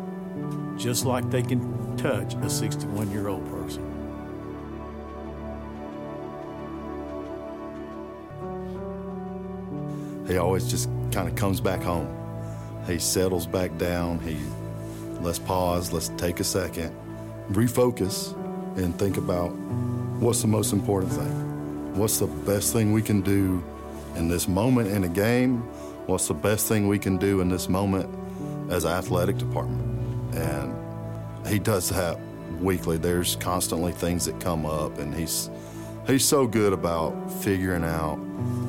[0.79, 3.85] just like they can touch a 61 year old person.
[10.27, 12.14] He always just kind of comes back home.
[12.87, 14.20] He settles back down.
[14.20, 14.38] He
[15.20, 16.94] let's pause, let's take a second,
[17.51, 18.35] refocus,
[18.77, 19.48] and think about
[20.20, 21.96] what's the most important thing.
[21.96, 23.64] What's the best thing we can do
[24.18, 25.61] in this moment in a game?
[26.07, 28.09] What's the best thing we can do in this moment
[28.70, 30.35] as an athletic department?
[30.35, 32.18] And he does that
[32.61, 32.98] weekly.
[32.98, 35.50] There's constantly things that come up, and he's
[36.07, 38.16] he's so good about figuring out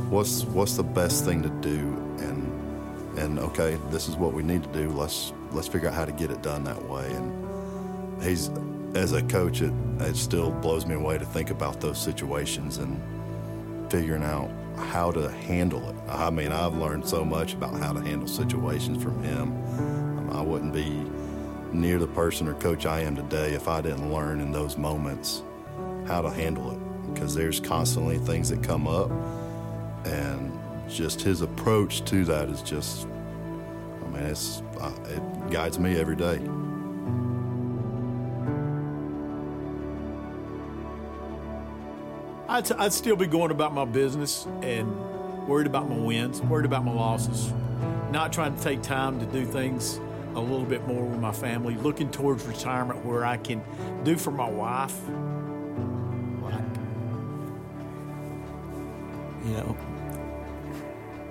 [0.09, 1.79] what's what's the best thing to do,
[2.19, 4.89] and and okay, this is what we need to do.
[4.89, 7.11] Let's let's figure out how to get it done that way.
[7.11, 8.49] And he's
[8.95, 13.01] as a coach, it it still blows me away to think about those situations and
[13.91, 15.95] figuring out how to handle it.
[16.07, 20.31] I mean, I've learned so much about how to handle situations from him.
[20.31, 21.05] I wouldn't be
[21.71, 25.43] near the person or coach I am today if I didn't learn in those moments
[26.07, 27.13] how to handle it.
[27.13, 29.11] Because there's constantly things that come up,
[30.05, 35.99] and just his approach to that is just, I mean, it's uh, it guides me
[35.99, 36.39] every day.
[42.59, 46.83] I'd, I'd still be going about my business and worried about my wins, worried about
[46.83, 47.53] my losses,
[48.11, 50.01] not trying to take time to do things
[50.35, 53.63] a little bit more with my family, looking towards retirement where I can
[54.03, 54.93] do for my wife.
[56.41, 56.65] Like,
[59.45, 59.77] you know,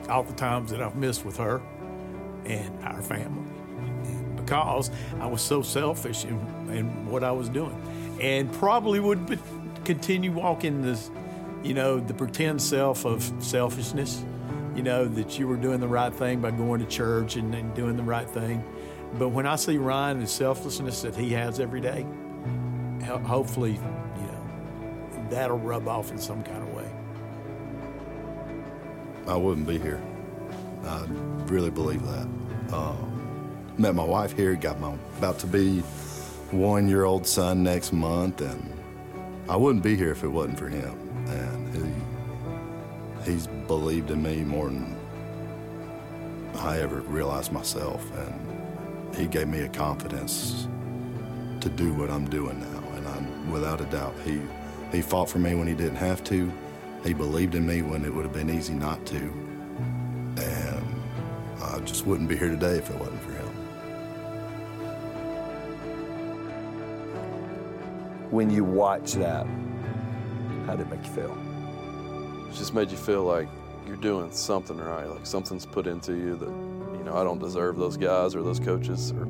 [0.08, 1.60] all the times that I've missed with her
[2.46, 3.44] and our family
[4.36, 6.38] because I was so selfish in,
[6.70, 7.78] in what I was doing.
[8.18, 9.38] And probably would be,
[9.88, 11.10] continue walking this,
[11.62, 14.22] you know, the pretend self of selfishness,
[14.76, 17.74] you know, that you were doing the right thing by going to church and, and
[17.74, 18.62] doing the right thing.
[19.18, 22.04] But when I see Ryan, the selflessness that he has every day,
[23.24, 26.90] hopefully, you know, that'll rub off in some kind of way.
[29.26, 30.02] I wouldn't be here.
[30.84, 31.06] I
[31.46, 32.28] really believe that.
[32.70, 32.94] Uh,
[33.78, 35.80] met my wife here, got my about to be
[36.50, 38.77] one year old son next month, and
[39.48, 40.94] I wouldn't be here if it wasn't for him.
[41.28, 41.74] And
[43.24, 44.96] he he's believed in me more than
[46.56, 50.68] I ever realized myself, and he gave me a confidence
[51.60, 52.82] to do what I'm doing now.
[52.96, 54.40] And I'm without a doubt, he
[54.92, 56.52] he fought for me when he didn't have to.
[57.04, 59.16] He believed in me when it would have been easy not to.
[59.16, 60.84] And
[61.62, 63.17] I just wouldn't be here today if it wasn't
[68.30, 69.46] When you watch that,
[70.66, 72.46] how did it make you feel?
[72.48, 73.48] It just made you feel like
[73.86, 76.50] you're doing something right, like something's put into you that,
[76.98, 79.26] you know, I don't deserve those guys or those coaches or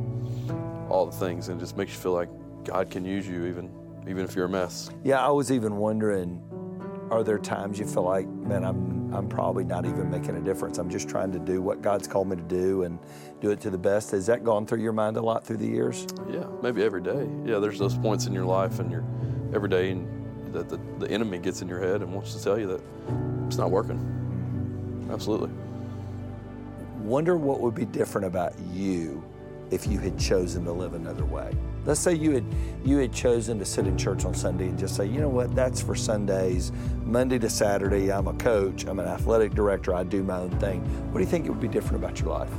[0.88, 2.28] all the things, and it just makes you feel like
[2.64, 3.70] God can use you even,
[4.08, 4.90] even if you're a mess.
[5.04, 6.42] Yeah, I was even wondering,
[7.12, 10.78] are there times you feel like, man, I'm, I'm probably not even making a difference.
[10.78, 12.98] I'm just trying to do what God's called me to do and
[13.40, 14.10] do it to the best.
[14.10, 16.06] Has that gone through your mind a lot through the years?
[16.30, 17.28] Yeah, maybe every day.
[17.44, 19.04] Yeah, there's those points in your life and you're
[19.54, 22.58] every day and that the, the enemy gets in your head and wants to tell
[22.58, 22.82] you that
[23.46, 23.98] it's not working.
[23.98, 25.12] Mm-hmm.
[25.12, 25.50] Absolutely.
[26.98, 29.24] Wonder what would be different about you
[29.70, 31.54] if you had chosen to live another way.
[31.88, 32.44] Let's say you had
[32.84, 35.54] you had chosen to sit in church on Sunday and just say, you know what,
[35.54, 36.70] that's for Sundays.
[37.02, 40.82] Monday to Saturday, I'm a coach, I'm an athletic director, I do my own thing.
[41.10, 42.50] What do you think it would be different about your life?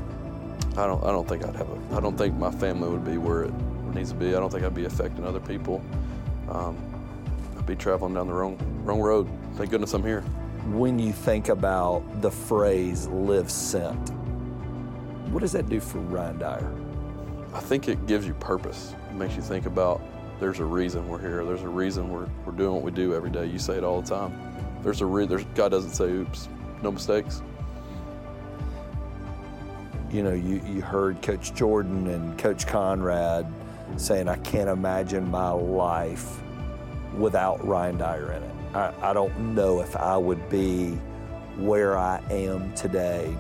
[0.76, 3.20] I don't I don't think I'd have a I don't think my family would be
[3.20, 3.54] where it
[3.94, 4.30] needs to be.
[4.30, 5.80] I don't think I'd be affecting other people.
[6.50, 6.76] Um,
[7.56, 9.30] I'd be traveling down the wrong wrong road.
[9.58, 10.22] Thank goodness I'm here.
[10.72, 14.10] When you think about the phrase "live sent,"
[15.30, 16.79] what does that do for Ryan Dyer?
[17.54, 18.94] I think it gives you purpose.
[19.10, 20.02] It makes you think about
[20.40, 21.44] there's a reason we're here.
[21.44, 23.46] There's a reason we're, we're doing what we do every day.
[23.46, 24.40] You say it all the time.
[24.84, 26.48] There's a re- there's God doesn't say oops,
[26.82, 27.42] no mistakes.
[30.12, 33.52] You know, you, you heard Coach Jordan and Coach Conrad
[33.98, 36.40] saying, I can't imagine my life
[37.18, 38.56] without Ryan Dyer in it.
[38.74, 40.92] I, I don't know if I would be
[41.58, 43.36] where I am today.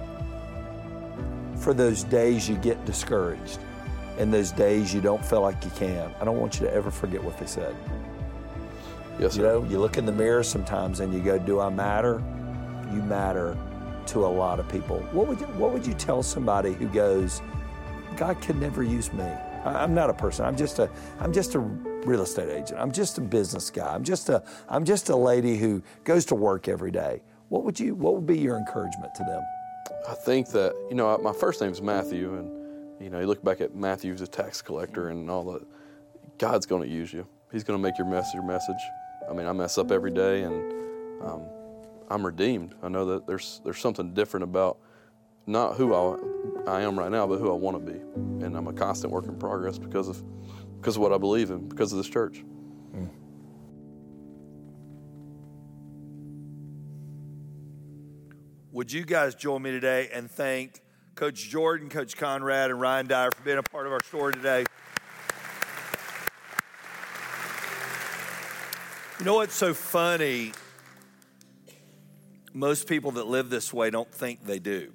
[1.57, 3.59] For those days you get discouraged
[4.19, 6.91] and those days you don't feel like you can, I don't want you to ever
[6.91, 7.75] forget what they said.
[9.19, 9.59] Yes, You sir.
[9.59, 12.21] know, you look in the mirror sometimes and you go, "Do I matter?"
[12.93, 13.57] You matter
[14.07, 14.99] to a lot of people.
[15.11, 17.41] What would you What would you tell somebody who goes,
[18.15, 19.23] "God could never use me.
[19.65, 20.45] I- I'm not a person.
[20.45, 22.79] I'm just a I'm just a real estate agent.
[22.79, 23.93] I'm just a business guy.
[23.93, 27.79] I'm just a I'm just a lady who goes to work every day." What would
[27.79, 29.43] you What would be your encouragement to them?
[30.07, 32.49] I think that you know my first name's Matthew, and
[32.99, 35.65] you know you look back at Matthew as a tax collector and all that.
[36.37, 37.27] God's going to use you.
[37.51, 38.77] He's going to make your message your message.
[39.29, 40.73] I mean, I mess up every day, and
[41.21, 41.41] um,
[42.09, 42.75] I'm redeemed.
[42.81, 44.79] I know that there's there's something different about
[45.45, 46.17] not who I,
[46.67, 47.99] I am right now, but who I want to be,
[48.45, 50.23] and I'm a constant work in progress because of
[50.77, 52.43] because of what I believe in, because of this church.
[58.71, 60.81] Would you guys join me today and thank
[61.19, 64.63] Coach Jordan, Coach Conrad, and Ryan Dyer for being a part of our story today?
[69.19, 70.53] You know what's so funny?
[72.53, 74.93] Most people that live this way don't think they do.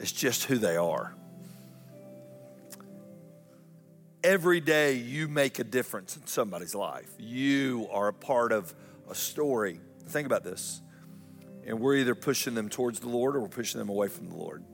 [0.00, 1.14] It's just who they are.
[4.24, 7.08] Every day you make a difference in somebody's life.
[7.20, 8.74] You are a part of
[9.08, 9.78] a story.
[10.08, 10.82] Think about this.
[11.64, 14.34] And we're either pushing them towards the Lord or we're pushing them away from the
[14.34, 14.64] Lord.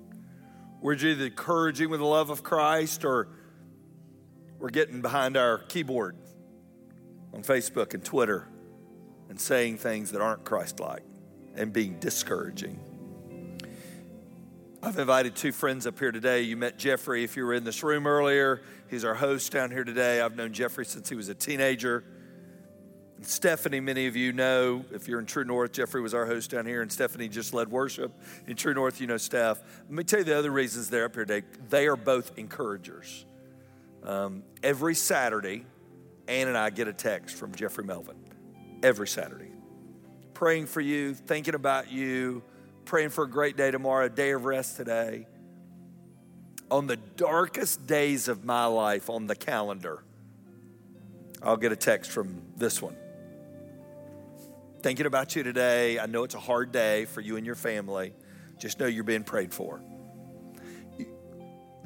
[0.84, 3.28] We're either encouraging with the love of Christ or
[4.58, 6.14] we're getting behind our keyboard
[7.32, 8.46] on Facebook and Twitter
[9.30, 11.02] and saying things that aren't Christ like
[11.56, 12.78] and being discouraging.
[14.82, 16.42] I've invited two friends up here today.
[16.42, 18.60] You met Jeffrey if you were in this room earlier.
[18.90, 20.20] He's our host down here today.
[20.20, 22.04] I've known Jeffrey since he was a teenager.
[23.26, 26.66] Stephanie, many of you know, if you're in True North, Jeffrey was our host down
[26.66, 28.12] here, and Stephanie just led worship.
[28.46, 29.60] In True North, you know Steph.
[29.84, 31.46] Let me tell you the other reasons they're up here today.
[31.68, 33.24] They are both encouragers.
[34.02, 35.64] Um, every Saturday,
[36.28, 38.16] Ann and I get a text from Jeffrey Melvin.
[38.82, 39.50] Every Saturday.
[40.34, 42.42] Praying for you, thinking about you,
[42.84, 45.26] praying for a great day tomorrow, a day of rest today.
[46.70, 50.02] On the darkest days of my life on the calendar,
[51.42, 52.96] I'll get a text from this one.
[54.84, 55.98] Thinking about you today.
[55.98, 58.12] I know it's a hard day for you and your family.
[58.58, 59.80] Just know you're being prayed for.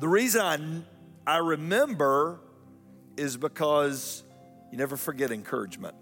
[0.01, 0.85] The reason
[1.25, 2.41] I, I remember
[3.17, 4.25] is because
[4.73, 5.95] you never forget encouragement.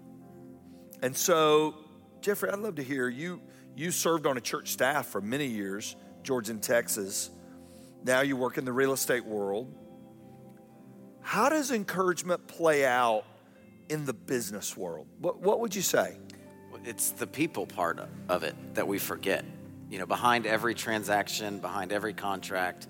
[1.03, 1.75] And so,
[2.21, 3.41] Jeffrey, I'd love to hear you.
[3.75, 7.29] You served on a church staff for many years, Georgia and Texas.
[8.05, 9.71] Now you work in the real estate world.
[11.21, 13.23] How does encouragement play out
[13.87, 15.05] in the business world?
[15.19, 16.17] What, what would you say?
[16.87, 19.43] It's the people part of it that we forget.
[19.89, 22.87] You know, behind every transaction, behind every contract,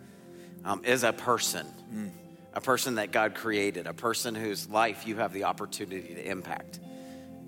[0.64, 1.66] um, is a person,
[2.54, 6.80] a person that God created, a person whose life you have the opportunity to impact.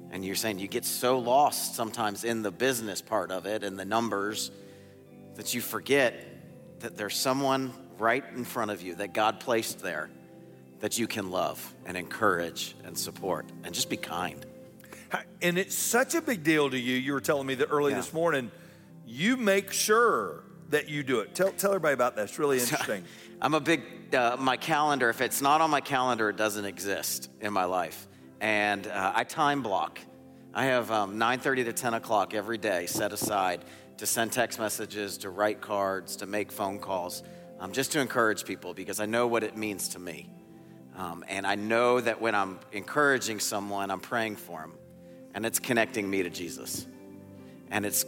[0.09, 3.77] And you're saying you get so lost sometimes in the business part of it and
[3.77, 4.49] the numbers
[5.35, 6.15] that you forget
[6.79, 10.09] that there's someone right in front of you that God placed there
[10.79, 14.43] that you can love and encourage and support and just be kind.
[15.41, 16.95] And it's such a big deal to you.
[16.95, 17.97] You were telling me that early Yeah.
[17.97, 18.51] this morning.
[19.05, 21.33] You make sure that you do it.
[21.33, 22.23] Tell, tell everybody about that.
[22.23, 23.03] It's really interesting.
[23.41, 27.29] I'm a big, uh, my calendar, if it's not on my calendar, it doesn't exist
[27.41, 28.07] in my life.
[28.41, 29.99] And uh, I time block.
[30.53, 33.63] I have um, 9.30 to 10 o'clock every day set aside
[33.97, 37.23] to send text messages, to write cards, to make phone calls,
[37.59, 40.29] um, just to encourage people because I know what it means to me.
[40.95, 44.73] Um, and I know that when I'm encouraging someone, I'm praying for them.
[45.33, 46.87] And it's connecting me to Jesus.
[47.71, 48.05] And it's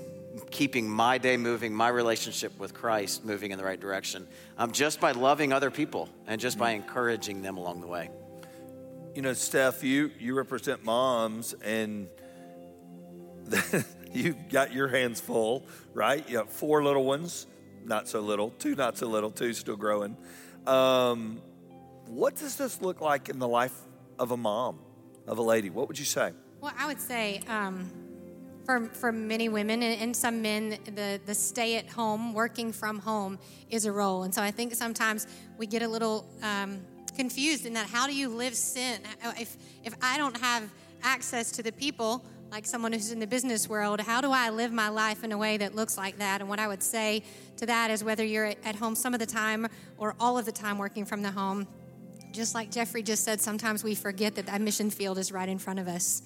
[0.50, 5.00] keeping my day moving, my relationship with Christ moving in the right direction, um, just
[5.00, 8.10] by loving other people and just by encouraging them along the way.
[9.14, 12.08] You know, Steph, you you represent moms, and
[14.14, 16.28] you've got your hands full, right?
[16.30, 17.46] You have four little ones,
[17.84, 20.16] not so little, two not so little, two still growing.
[20.66, 21.42] Um,
[22.06, 23.78] what does this look like in the life
[24.18, 24.80] of a mom,
[25.28, 25.70] of a lady?
[25.70, 26.32] What would you say?
[26.62, 27.90] Well, I would say um,
[28.68, 33.00] for, for many women and, and some men, the, the stay at home, working from
[33.00, 33.40] home
[33.72, 34.22] is a role.
[34.22, 35.26] And so I think sometimes
[35.58, 36.82] we get a little um,
[37.16, 39.04] confused in that how do you live sent?
[39.40, 40.70] If, if I don't have
[41.02, 44.72] access to the people, like someone who's in the business world, how do I live
[44.72, 46.42] my life in a way that looks like that?
[46.42, 47.24] And what I would say
[47.58, 50.52] to that is whether you're at home some of the time or all of the
[50.52, 51.66] time working from the home,
[52.32, 55.58] just like Jeffrey just said, sometimes we forget that that mission field is right in
[55.58, 56.22] front of us.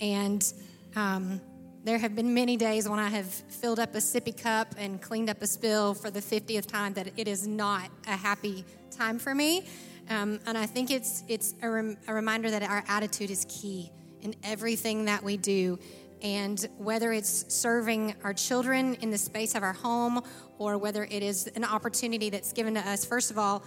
[0.00, 0.52] And
[0.96, 1.40] um,
[1.84, 5.28] there have been many days when I have filled up a sippy cup and cleaned
[5.28, 9.34] up a spill for the 50th time that it is not a happy time for
[9.34, 9.66] me.
[10.08, 13.90] Um, and I think it's, it's a, rem- a reminder that our attitude is key
[14.22, 15.78] in everything that we do.
[16.22, 20.22] And whether it's serving our children in the space of our home
[20.58, 23.62] or whether it is an opportunity that's given to us, first of all,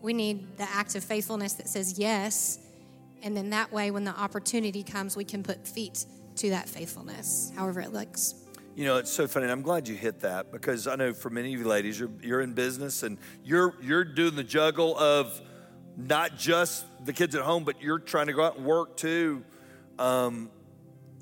[0.00, 2.58] we need the act of faithfulness that says yes.
[3.22, 6.06] And then that way, when the opportunity comes, we can put feet
[6.36, 8.34] to that faithfulness, however it looks.
[8.76, 9.44] You know, it's so funny.
[9.44, 12.10] And I'm glad you hit that because I know for many of you ladies, you're,
[12.22, 15.40] you're in business and you're, you're doing the juggle of
[15.96, 19.44] not just the kids at home, but you're trying to go out and work too.
[19.98, 20.50] Um,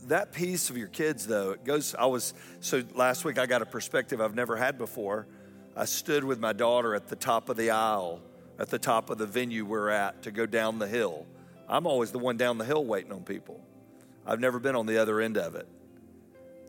[0.08, 1.94] that piece of your kids, though, it goes.
[1.94, 5.26] I was, so last week I got a perspective I've never had before.
[5.74, 8.20] I stood with my daughter at the top of the aisle,
[8.58, 11.26] at the top of the venue we're at to go down the hill.
[11.68, 13.60] I'm always the one down the hill waiting on people.
[14.26, 15.68] I've never been on the other end of it.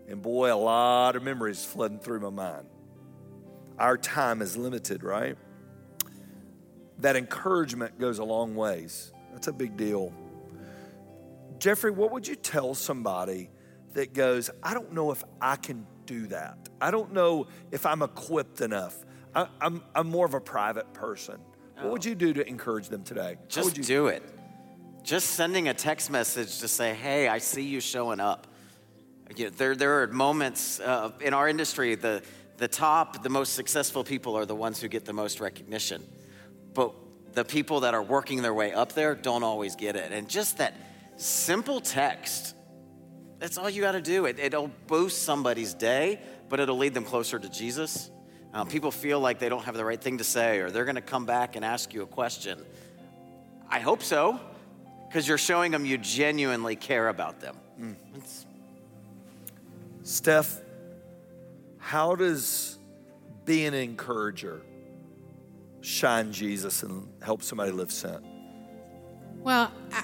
[0.08, 2.68] And boy, a lot of memories flooding through my mind.
[3.78, 5.38] Our time is limited, right?
[7.00, 9.12] That encouragement goes a long ways.
[9.32, 10.14] That's a big deal.
[11.60, 13.50] Jeffrey, what would you tell somebody
[13.94, 16.58] that goes, I don't know if I can do that?
[16.80, 18.96] I don't know if I'm equipped enough.
[19.36, 21.40] I, am I'm, I'm more of a private person.
[21.82, 22.10] What would oh.
[22.10, 23.38] you do to encourage them today?
[23.48, 24.24] Just do it.
[25.08, 28.46] Just sending a text message to say, hey, I see you showing up.
[29.38, 32.22] You know, there, there are moments uh, in our industry, the,
[32.58, 36.04] the top, the most successful people are the ones who get the most recognition.
[36.74, 36.92] But
[37.32, 40.12] the people that are working their way up there don't always get it.
[40.12, 40.74] And just that
[41.16, 42.54] simple text,
[43.40, 44.26] that's all you got to do.
[44.26, 48.12] It, it'll boost somebody's day, but it'll lead them closer to Jesus.
[48.54, 50.96] Um, people feel like they don't have the right thing to say or they're going
[50.96, 52.62] to come back and ask you a question.
[53.70, 54.42] I hope so,
[55.08, 57.58] because you're showing them you genuinely care about them.
[57.80, 57.96] Mm.
[60.04, 60.62] Steph,
[61.78, 62.78] how does
[63.46, 64.62] being an encourager
[65.82, 68.24] shine Jesus and help somebody live sent?
[69.40, 70.04] Well, I,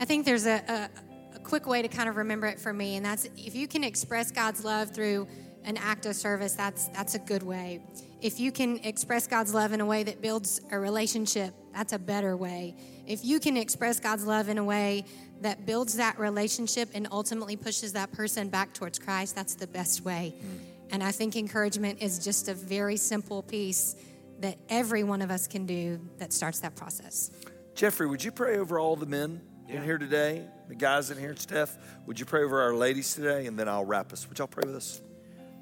[0.00, 0.90] I think there's a, a,
[1.36, 3.84] a quick way to kind of remember it for me, and that's if you can
[3.84, 5.28] express God's love through
[5.64, 7.82] an act of service, that's that's a good way.
[8.22, 11.98] If you can express God's love in a way that builds a relationship, that's a
[11.98, 12.74] better way.
[13.06, 15.04] If you can express God's love in a way
[15.42, 20.00] that builds that relationship and ultimately pushes that person back towards Christ, that's the best
[20.02, 20.34] way.
[20.38, 20.58] Mm.
[20.92, 23.94] And I think encouragement is just a very simple piece
[24.40, 27.30] that every one of us can do that starts that process.
[27.74, 29.76] Jeffrey, would you pray over all the men yeah.
[29.76, 31.76] in here today, the guys in here, Steph?
[32.06, 34.26] Would you pray over our ladies today, and then I'll wrap us?
[34.30, 35.02] Would y'all pray with us?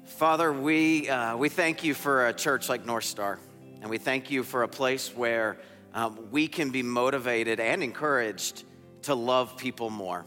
[0.05, 3.37] Father, we, uh, we thank you for a church like North Star,
[3.81, 5.57] and we thank you for a place where
[5.95, 8.63] um, we can be motivated and encouraged
[9.03, 10.25] to love people more.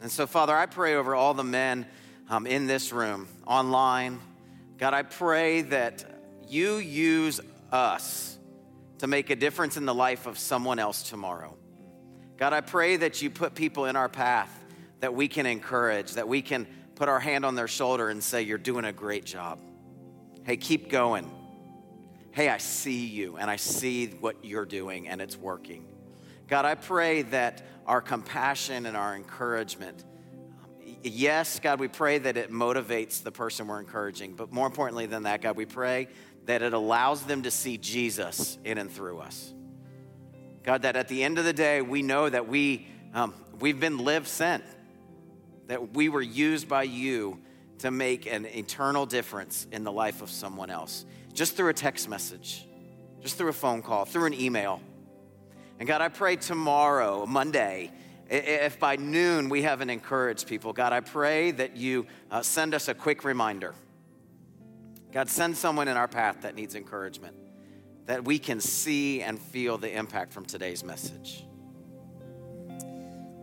[0.00, 1.86] And so, Father, I pray over all the men
[2.28, 4.18] um, in this room, online.
[4.78, 6.04] God, I pray that
[6.48, 7.40] you use
[7.70, 8.38] us
[8.98, 11.54] to make a difference in the life of someone else tomorrow.
[12.38, 14.50] God, I pray that you put people in our path
[15.00, 18.42] that we can encourage, that we can put our hand on their shoulder and say,
[18.42, 19.58] You're doing a great job.
[20.44, 21.30] Hey, keep going.
[22.34, 25.86] Hey, I see you and I see what you're doing and it's working.
[26.48, 30.02] God, I pray that our compassion and our encouragement,
[31.04, 35.22] yes, God, we pray that it motivates the person we're encouraging, but more importantly than
[35.22, 36.08] that, God, we pray
[36.46, 39.54] that it allows them to see Jesus in and through us.
[40.64, 43.98] God, that at the end of the day, we know that we, um, we've been
[43.98, 44.64] live sent
[45.68, 47.38] that we were used by you
[47.78, 51.04] to make an eternal difference in the life of someone else,
[51.34, 52.66] just through a text message,
[53.20, 54.80] just through a phone call, through an email.
[55.78, 57.92] And God, I pray tomorrow, Monday,
[58.30, 62.88] if by noon we haven't encouraged people, God, I pray that you uh, send us
[62.88, 63.74] a quick reminder.
[65.12, 67.36] God, send someone in our path that needs encouragement,
[68.06, 71.44] that we can see and feel the impact from today's message.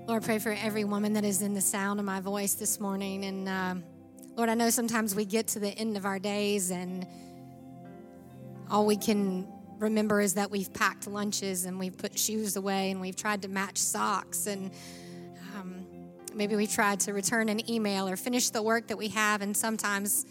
[0.07, 3.23] Lord, pray for every woman that is in the sound of my voice this morning.
[3.25, 3.83] And um,
[4.35, 7.05] Lord, I know sometimes we get to the end of our days and
[8.71, 9.45] all we can
[9.79, 13.49] remember is that we've packed lunches and we've put shoes away and we've tried to
[13.49, 14.47] match socks.
[14.47, 14.71] And
[15.53, 15.85] um,
[16.33, 19.55] maybe we tried to return an email or finish the work that we have, and
[19.55, 20.25] sometimes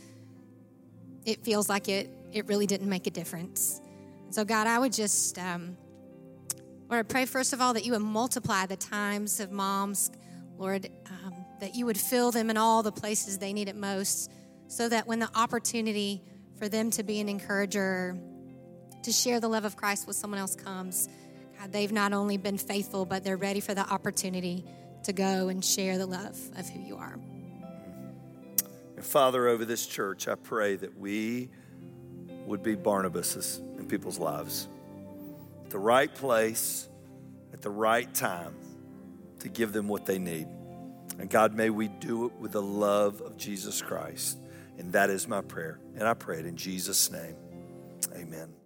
[1.26, 3.82] it feels like it, it really didn't make a difference.
[4.30, 5.76] So, God, I would just, um,
[6.88, 10.10] Lord, I pray first of all that you would multiply the times of moms,
[10.56, 14.30] Lord, um, that you would fill them in all the places they need it most,
[14.68, 16.22] so that when the opportunity
[16.60, 18.16] for them to be an encourager,
[19.02, 21.08] to share the love of Christ with someone else comes,
[21.58, 24.64] God, they've not only been faithful, but they're ready for the opportunity
[25.04, 27.18] to go and share the love of who you are.
[29.00, 31.48] Father, over this church, I pray that we
[32.44, 34.68] would be Barnabases in people's lives.
[35.64, 36.88] At the right place,
[37.54, 38.54] at the right time,
[39.38, 40.46] to give them what they need.
[41.18, 44.36] And God, may we do it with the love of Jesus Christ.
[44.80, 45.78] And that is my prayer.
[45.94, 47.36] And I pray it in Jesus' name.
[48.16, 48.59] Amen.